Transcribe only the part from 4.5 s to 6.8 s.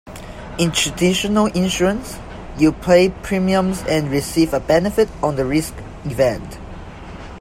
a benefit on the risk event.